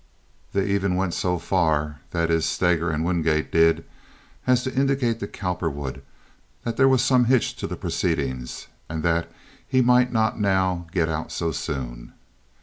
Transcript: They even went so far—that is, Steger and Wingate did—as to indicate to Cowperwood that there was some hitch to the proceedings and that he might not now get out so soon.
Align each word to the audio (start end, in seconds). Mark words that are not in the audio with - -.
They 0.53 0.65
even 0.65 0.95
went 0.95 1.13
so 1.13 1.37
far—that 1.37 2.31
is, 2.31 2.43
Steger 2.47 2.89
and 2.89 3.05
Wingate 3.05 3.51
did—as 3.51 4.63
to 4.63 4.73
indicate 4.73 5.19
to 5.19 5.27
Cowperwood 5.27 6.01
that 6.63 6.75
there 6.75 6.87
was 6.87 7.03
some 7.03 7.25
hitch 7.25 7.53
to 7.57 7.67
the 7.67 7.75
proceedings 7.77 8.65
and 8.89 9.03
that 9.03 9.31
he 9.67 9.79
might 9.83 10.11
not 10.11 10.39
now 10.41 10.87
get 10.91 11.07
out 11.07 11.31
so 11.31 11.51
soon. 11.51 12.13